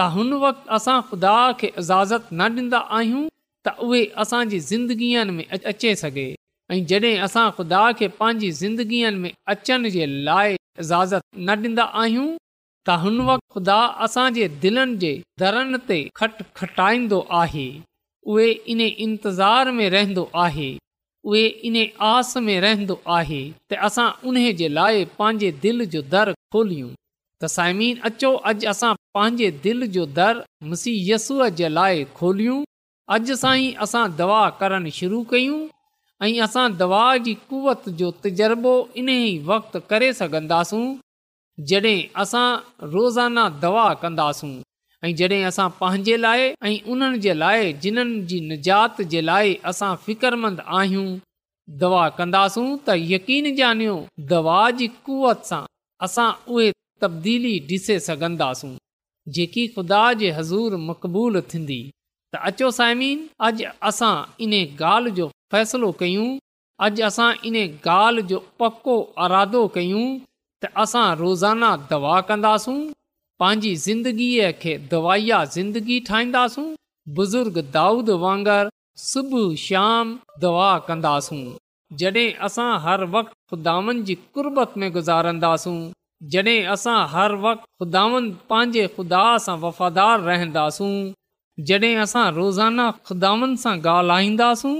त 0.00 0.08
हुन 0.16 0.32
वक़्ति 0.46 0.74
असां 0.78 0.98
ख़ुदा 1.10 1.34
खे 1.62 1.72
इजाज़त 1.84 2.30
न 2.38 2.50
ॾींदा 2.56 2.82
आहियूं 3.00 3.24
त 3.68 3.76
उहे 3.88 4.04
असांजी 4.26 4.60
ज़िंदगीअ 4.70 5.26
में 5.36 5.46
अचे 5.72 5.94
सघे 6.04 6.28
ऐं 6.72 6.84
जॾहिं 6.90 7.18
असां 7.26 7.44
ख़ुदा 7.56 7.80
खे 7.98 8.06
पंहिंजी 8.18 8.50
ज़िंदगीअ 8.62 9.10
में 9.22 9.30
अचण 9.52 9.88
जे 9.94 10.04
लाइ 10.26 10.50
इज़ाज़त 10.82 11.22
न 11.46 11.48
ॾींदा 11.66 11.84
आहियूं 12.02 12.26
त 12.88 12.94
हुन 13.04 13.16
वक़्तु 13.28 13.52
ख़ुदा 13.54 13.78
असांजे 14.06 14.46
दिलनि 14.64 14.96
जे 15.04 15.10
दरनि 15.42 15.80
ते 15.88 15.96
खट 16.20 16.36
खटाईंदो 16.60 17.18
आहे 17.40 17.66
उहे 18.30 18.46
इंतज़ार 19.06 19.70
में 19.80 19.86
रहंदो 19.94 20.24
आहे 20.44 20.68
उहे 21.32 21.84
आस 22.10 22.30
में 22.46 22.56
रहंदो 22.66 22.98
आहे 23.16 23.40
त 23.50 23.80
असां 23.90 24.06
उन 24.32 24.40
जे 24.62 24.68
लाइ 24.78 25.04
पंहिंजे 25.18 25.50
दिलि 25.66 25.86
जो 25.96 26.02
दर 26.14 26.32
खोलियूं 26.56 26.92
त 27.40 27.52
साइमीन 27.56 28.00
अचो 28.10 28.32
अॼु 28.52 28.68
असां 28.76 28.92
पंहिंजे 29.18 29.50
दिलि 29.66 29.90
जो 29.98 30.06
दर 30.22 30.42
मुसीयसूअ 30.74 31.50
जे 31.62 31.74
लाइ 31.80 32.06
खोलियूं 32.22 32.60
अॼु 33.18 33.40
सां 33.44 33.54
ई 33.58 33.68
असां 33.88 34.06
दवा 34.22 34.40
करणु 34.62 34.96
शुरू 35.02 35.20
कयूं 35.34 35.60
ऐं 36.22 36.40
असां 36.44 36.64
दवा 36.80 37.04
जी 37.24 37.32
कुवत 37.50 37.88
जो 38.00 38.08
तजुर्बो 38.24 38.72
इन 39.02 39.08
ई 39.12 39.28
वक़्तु 39.50 39.78
करे 39.92 40.08
सघंदासूं 40.18 40.82
जॾहिं 41.70 42.08
असां 42.24 42.48
रोज़ाना 42.94 43.44
दवा 43.62 43.84
कंदासूं 44.02 44.50
ऐं 45.06 45.12
जॾहिं 45.20 45.40
असां 45.50 45.68
पंहिंजे 45.78 46.16
लाइ 46.26 46.42
ऐं 46.70 46.74
उन्हनि 46.94 47.18
जे 47.26 47.34
लाइ 47.44 47.72
जिन्हनि 47.86 48.20
जी 48.32 48.38
निजात 48.50 49.00
जे 49.14 49.20
लाइ 49.30 49.54
असां 49.72 49.90
फ़िक्रमंद 50.04 50.60
आहियूं 50.80 51.08
दवा 51.84 52.02
कंदासूं 52.18 52.66
त 52.88 52.98
यकीन 53.14 53.50
ॼानियो 53.62 53.96
दवा 54.34 54.58
जी 54.82 54.86
कुवत 55.08 55.48
सां 55.52 55.62
असां 56.08 56.30
उहे 56.56 56.70
तब्दीली 57.02 57.56
ॾिसे 57.74 57.98
सघंदासूं 58.10 58.74
जेकी 59.38 59.66
ख़ुदा 59.76 60.04
जे 60.24 60.28
हज़ूर 60.40 60.76
मक़बूल 60.90 61.40
थींदी 61.54 61.80
त 62.34 62.46
अचो 62.50 62.70
साइमीन 62.80 63.26
अॼु 63.50 63.74
असां 63.92 64.14
इन 64.46 64.58
ॻाल्हि 64.64 65.30
फ़ैसलो 65.52 65.90
कयूं 66.00 66.24
अॼु 66.86 67.04
असां 67.06 67.28
इन 67.48 67.54
ॻाल्हि 67.84 68.22
जो 68.32 68.38
पको 68.62 68.92
अरादो 69.24 69.62
कयूं 69.76 70.02
त 70.64 70.68
असां 70.82 71.06
रोज़ाना 71.22 71.70
दवा 71.92 72.12
कंदासूं 72.28 72.76
पंहिंजी 73.42 73.72
ज़िंदगीअ 73.86 74.50
खे 74.62 74.74
दवाइया 74.92 75.38
ज़िंदगी 75.56 75.96
ठाहींदासूं 76.10 76.66
बुज़ुर्ग 77.18 77.58
दाऊद 77.78 78.10
वांगुरु 78.26 78.70
सुबुह 79.08 79.54
शाम 79.66 80.14
दवा 80.44 80.68
कंदासूं 80.90 81.42
जॾहिं 82.02 82.28
असां 82.50 82.68
हर 82.86 83.04
वक़्तु 83.16 83.40
ख़ुदानि 83.54 84.02
जी 84.10 84.14
कुर्बत 84.38 84.76
में 84.82 84.86
गुज़ारींदासूं 84.98 85.76
जॾहिं 86.34 86.56
असां 86.76 86.98
हर 87.16 87.34
वक़्तु 87.48 87.84
ख़ुदानि 87.84 88.32
पंहिंजे 88.52 88.86
ख़ुदा 88.98 89.24
सां 89.48 89.58
वफ़ादार 89.66 90.16
रहंदासूं 90.30 90.92
जॾहिं 91.72 91.94
असां 92.06 92.26
रोज़ाना 92.40 92.90
ख़ुदानि 93.10 93.56
सां 93.64 93.76
ॻाल्हाईंदासूं 93.96 94.74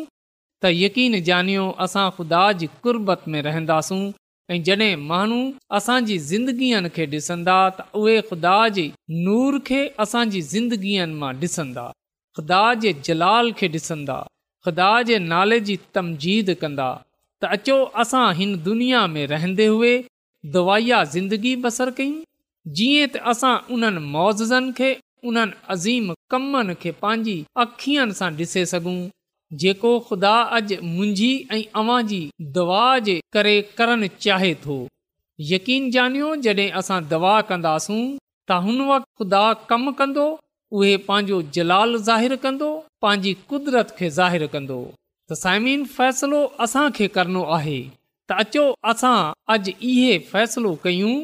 त 0.63 0.71
यकीन 0.85 1.15
ॼानियो 1.29 1.63
असां 1.85 2.09
ख़ुदा 2.17 2.41
जी 2.63 2.67
कुर्बत 2.87 3.21
में 3.35 3.41
रहंदासूं 3.47 4.01
ऐं 4.55 4.59
जॾहिं 4.69 4.95
माण्हू 5.11 5.39
असांजी 5.79 6.17
ज़िंदगीअनि 6.31 6.89
खे 6.97 7.05
ॾिसंदा 7.13 7.59
त 7.77 7.87
उहे 8.01 8.17
ख़ुदा 8.31 8.55
जी 8.77 8.85
नूर 9.29 9.59
खे 9.69 9.79
असांजी 10.05 10.41
ज़िंदगीअ 10.55 11.07
मां 11.21 11.33
ॾिसंदा 11.45 11.85
ख़ुदा 12.39 12.63
जे 12.83 12.93
जलाल 13.09 13.47
खे 13.61 13.69
ॾिसंदा 13.77 14.17
ख़ुदा 14.67 14.91
जे 15.11 15.17
नाले 15.33 15.59
जी 15.71 15.77
तमजीद 15.99 16.51
कंदा 16.65 16.89
त 17.41 17.53
अचो 17.57 17.79
असां 18.05 18.27
हिन 18.41 18.53
दुनिया 18.69 19.01
में 19.15 19.25
रहंदे 19.33 19.67
हुए 19.77 19.93
दवाइया 20.59 20.99
ज़िंदगी 21.15 21.55
बसर 21.69 21.95
कयूं 22.01 22.19
जीअं 22.81 23.07
त 23.17 23.25
असां 23.33 23.55
उन्हनि 23.79 24.05
मौज़नि 24.19 24.77
खे 24.83 24.93
उन्हनि 25.33 25.57
अज़ीम 25.77 26.13
कमनि 26.37 26.75
खे 26.85 26.91
पंहिंजी 27.07 27.39
अखियुनि 27.67 28.19
सां 28.21 28.31
ॾिसे 28.43 28.67
सघूं 28.75 28.99
जेको 29.61 29.91
ख़ुदा 30.09 30.33
अॼु 30.57 30.77
मुंहिंजी 30.89 31.29
ऐं 31.55 31.63
अवां 31.81 32.01
जी 32.11 32.19
दवा 32.57 32.83
जे 33.07 33.15
करे 33.37 33.55
करणु 33.79 34.09
चाहे 34.25 34.51
थो 34.65 34.75
यकीन 35.53 35.89
ॼानियो 35.95 36.29
जॾहिं 36.45 36.71
असां 36.81 36.99
दवा 37.13 37.33
कंदासूं 37.49 38.01
त 38.51 38.59
हुन 38.67 38.81
वक़्तु 38.91 39.13
ख़ुदा 39.23 39.43
कमु 39.73 39.93
कंदो 40.03 40.27
उहे 40.79 40.93
पंहिंजो 41.09 41.39
जलाल 41.57 41.97
ज़ाहिर 42.09 42.37
कंदो 42.45 42.69
पंहिंजी 43.07 43.33
कुदरत 43.53 43.91
खे 43.99 44.11
ज़ाहिरु 44.21 44.49
कंदो 44.55 44.79
त 44.93 45.41
साइमीन 45.43 45.85
फ़ैसिलो 45.97 46.41
असांखे 46.69 47.09
करणो 47.19 47.43
आहे 47.59 47.77
त 47.85 48.39
अचो 48.45 48.65
असां 48.95 49.17
अॼु 49.57 49.75
इहे 49.91 50.15
फ़ैसिलो 50.31 50.73
कयूं 50.87 51.15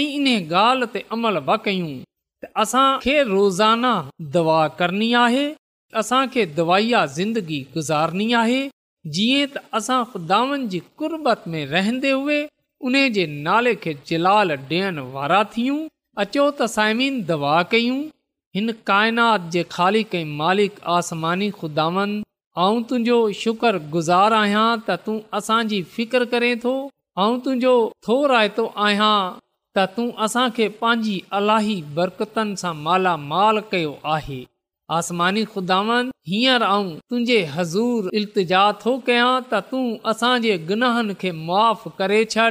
ऐं 0.00 0.06
इन 0.18 0.28
ॻाल्हि 0.64 0.90
ते 0.96 1.06
अमल 1.18 1.38
बा 1.50 1.58
कयूं 1.68 1.92
त 2.42 2.52
असांखे 2.64 3.16
रोज़ाना 3.32 3.94
दवा 4.38 4.60
करणी 4.82 5.12
आहे 5.24 5.46
असांखे 5.96 6.44
दवाई 6.56 6.92
ज़िंदगी 7.16 7.60
गुज़ारणी 7.74 8.32
आहे 8.38 8.60
जीअं 9.12 9.46
त 9.54 9.58
असां 9.76 10.02
ख़ुदान 10.12 10.66
जी 10.68 10.78
कुर्बत 10.98 11.44
में 11.52 11.64
रहंदे 11.66 12.10
हुए 12.12 12.40
उन 12.88 12.94
जे 13.14 13.24
नाले 13.46 13.74
खे 13.84 13.94
जलाल 14.10 14.50
ॾियण 14.70 14.98
वारा 15.14 15.42
थियूं 15.54 15.78
अचो 16.24 16.44
त 16.58 16.66
साइमीन 16.76 17.20
दवा 17.30 17.54
कयूं 17.74 17.98
हिन 18.56 18.70
काइनात 18.90 19.48
जे 19.54 19.62
ख़ालिक 19.76 20.10
कई 20.12 20.24
मालिक 20.42 20.78
आसमानी 20.96 21.50
ख़ुदावन 21.60 22.12
ऐं 22.66 22.82
तुंहिंजो 22.90 23.16
शुक्रगुज़ारु 23.40 24.38
आहियां 24.42 24.66
त 24.86 24.98
तूं 25.06 25.16
असांजी 25.40 25.80
फ़िकर 25.96 26.24
करें 26.34 26.50
थो 26.66 26.72
ऐं 27.24 27.32
तुंहिंजो 27.46 27.74
थो 28.08 28.18
रायतो 28.34 28.66
आहियां 28.88 29.12
त 29.40 29.88
तूं 29.96 30.06
असांखे 30.28 30.68
पंहिंजी 30.84 31.18
अलाही 31.40 31.80
बरकतनि 32.00 32.56
सां 32.64 32.74
मालामाल 32.88 33.60
कयो 33.74 33.94
आहे 34.18 34.40
आसमानी 34.96 35.42
खुदावन 35.54 36.08
हींअर 36.28 36.62
ऐं 36.62 36.94
तुंहिंजे 37.10 37.38
हज़ूर 37.54 38.08
इल्तिजा 38.18 38.60
थो 38.84 38.92
कयां 39.08 39.32
त 39.50 39.58
तूं 39.72 39.82
असांजे 40.12 40.56
गुनाहनि 40.70 41.14
खे 41.22 41.30
मुआ 41.48 41.66
करे 41.98 42.20
छॾ 42.34 42.46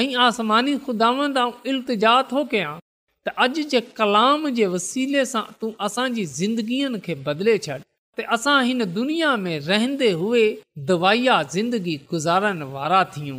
ऐं 0.00 0.16
आसमानी 0.26 0.74
खुदावंदु 0.86 1.40
ऐं 1.44 1.74
इल्तिजा 1.74 2.14
थो 2.32 2.40
कयां 2.54 2.72
त 3.28 3.34
अॼु 3.46 3.62
जे 3.74 3.80
कलाम 4.00 4.48
जे 4.56 4.66
वसीले 4.74 5.22
सां 5.34 5.42
तूं 5.60 5.70
असांजी 5.88 6.24
ज़िंदगीअ 6.40 6.98
खे 7.06 7.14
बदिले 7.28 7.54
छॾि 7.68 7.76
त 8.18 8.24
असां 8.38 8.56
हिन 8.70 8.84
दुनिया 8.98 9.28
में 9.44 9.54
रहंदे 9.68 10.10
हुए 10.24 10.42
दवाइया 10.90 11.36
ज़िंदगी 11.56 11.94
गुज़ारण 12.14 12.64
वारा 12.74 13.02
थियूं 13.18 13.38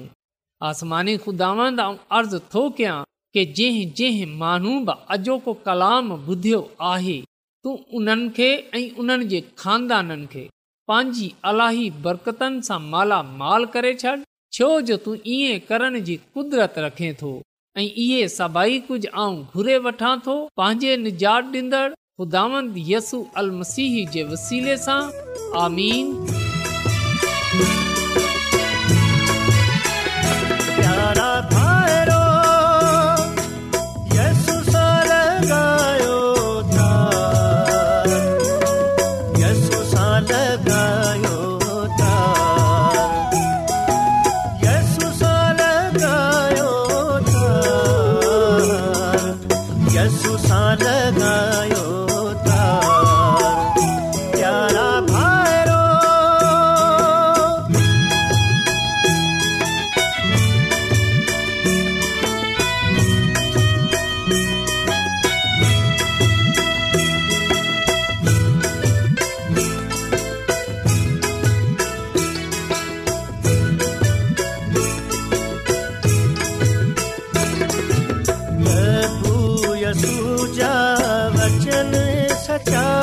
आसमानी 0.72 1.18
खुदावंद 1.28 1.84
अर्ज़ु 1.90 2.40
थो 2.56 2.64
कयां 2.80 2.96
की 3.36 3.44
जंहिं 3.60 3.92
जंहिं 4.02 4.32
माण्हू 4.46 4.78
बि 4.92 4.98
अॼोको 5.18 5.58
कलाम 5.68 6.14
ॿुधियो 6.26 6.62
आहे 6.94 7.18
तूं 7.64 7.76
उन्हनि 7.98 8.30
खे 8.38 8.50
ऐं 8.76 8.84
उन्हनि 9.02 9.26
जे 9.34 9.40
खानदाननि 9.62 10.28
खे 10.34 10.44
पंहिंजी 10.90 11.28
अलाही 11.52 11.88
बरकतनि 12.06 12.62
सां 12.68 12.80
मालामाल 12.94 13.66
करे 13.76 13.94
छॾ 14.02 14.16
छो 14.58 14.70
जो 14.88 14.98
तूं 15.06 15.16
ईअं 15.36 15.60
करण 15.70 16.00
जी 16.10 16.16
कुदरत 16.36 16.80
रखे 16.88 17.14
थो 17.22 17.30
ऐं 17.78 17.84
इहे 18.04 18.22
सभई 18.40 18.80
कुझु 18.90 19.10
आऊं 19.26 19.40
घुरे 19.54 19.78
वठां 19.88 20.14
थो 20.28 20.36
पंहिंजे 20.62 20.98
निजात 21.06 21.52
ॾींदड़ 21.56 21.88
ख़ुदांदसू 22.20 23.18
अल 23.42 23.52
मसीह 23.62 23.98
जे 24.16 24.24
वसीले 24.36 24.78
सां 24.88 25.02
आमीन 25.66 26.16
sa 82.60 83.01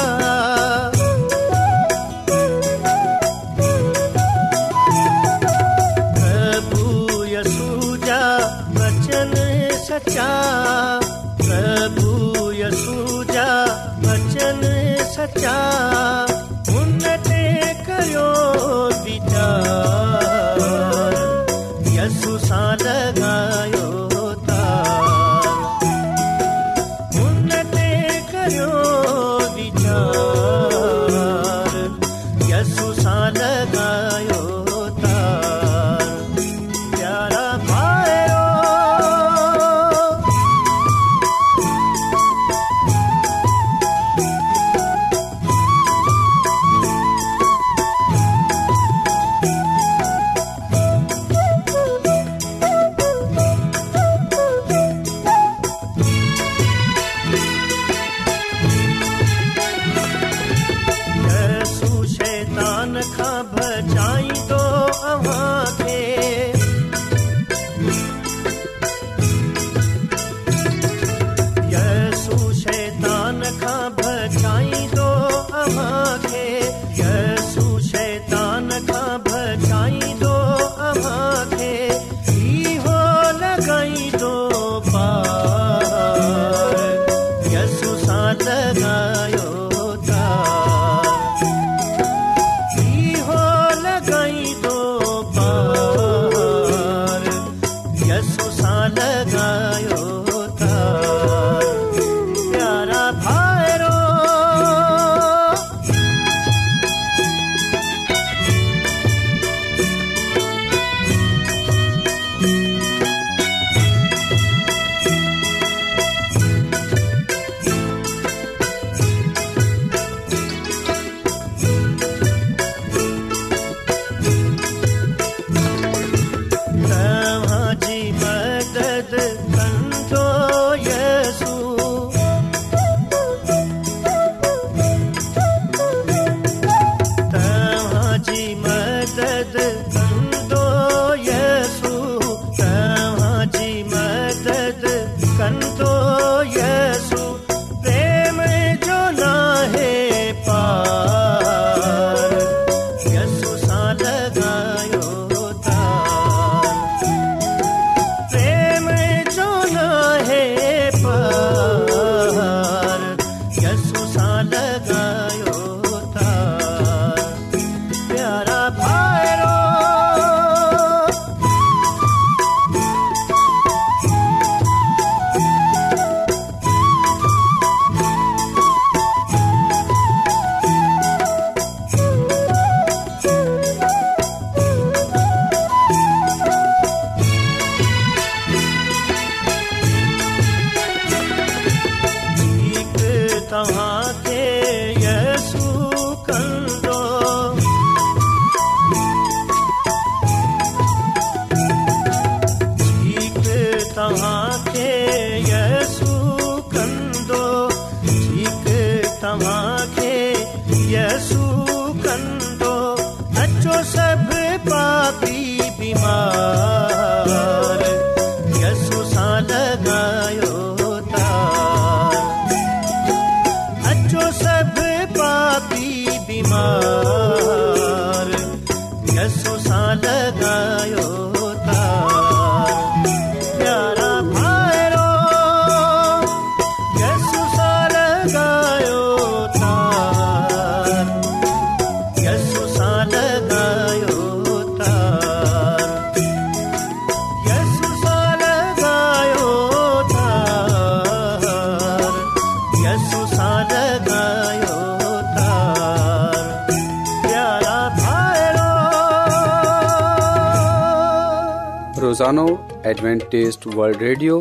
एडवेंटेज़ 262.29 263.57
वल्ड 263.75 264.03
रेडियो 264.03 264.41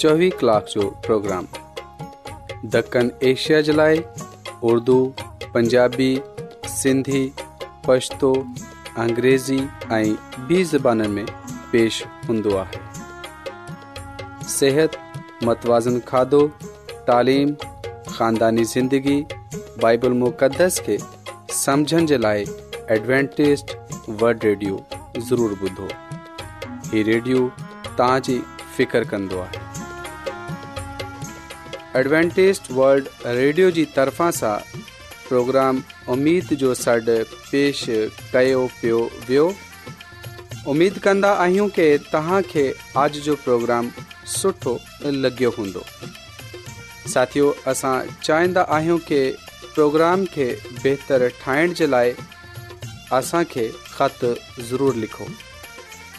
चोवीह 0.00 0.32
कलाक 0.40 0.66
जो 0.74 0.80
جو 0.80 0.90
پروگرام 1.06 1.44
دکن 2.74 3.08
ایشیا 3.26 3.60
جلائے 3.66 3.96
اردو 4.62 5.10
پنجابی 5.52 6.14
سندھی 6.82 7.28
پشتو 7.86 8.32
अंग्रेज़ी 9.00 9.58
ऐं 9.92 10.16
ॿी 10.16 11.08
میں 11.08 11.24
پیش 11.70 12.00
पेश 12.06 12.08
हूंदो 12.28 12.56
आहे 12.62 14.46
सिहत 14.54 14.96
मतवाज़न 15.48 15.98
खाधो 16.08 16.40
तालीम 17.10 17.54
ख़ानदानी 17.60 18.64
ज़िंदगी 18.74 19.20
बाइबल 19.86 20.12
मुक़दस 20.24 20.80
खे 20.88 20.98
समझण 21.64 22.06
जे 22.12 22.18
लाइ 22.26 22.44
एडवेंटेस 22.98 23.64
वल्ड 24.24 25.69
हीउ 26.92 27.04
रेडियो 27.06 27.40
तव्हांजी 27.98 28.36
फ़िकर 28.76 29.02
कंदो 29.10 29.38
आहे 29.40 29.58
एडवेंटेज 31.98 32.60
वल्ड 32.70 33.08
रेडियो 33.26 33.70
जी 33.76 33.84
तरफ़ा 33.96 34.30
सां 34.38 34.54
प्रोग्राम 35.28 35.82
उमेद 36.14 36.48
जो 36.62 36.72
सॾु 36.80 37.14
पेश 37.50 37.84
कयो 38.32 38.64
पियो 38.80 38.98
वियो 39.28 39.44
उमेद 40.72 40.98
कंदा 41.04 41.30
आहियूं 41.44 41.68
की 41.76 41.86
तव्हांखे 42.14 42.64
آج 43.04 43.12
جو 43.24 43.34
پروگرام 43.44 43.90
सुठो 44.38 44.72
लॻियो 45.22 45.50
हूंदो 45.58 45.82
साथियो 47.12 47.52
असां 47.72 47.94
चाहींदा 48.22 48.64
आहियूं 48.78 48.98
की 49.12 49.20
پروگرام 49.76 50.26
खे 50.34 50.48
बहितरु 50.82 51.28
ठाहिण 51.44 51.72
जे 51.82 51.86
लाइ 51.86 52.12
असांखे 53.20 53.68
خط 53.94 54.24
ضرور 54.70 54.94
लिखो 55.04 55.26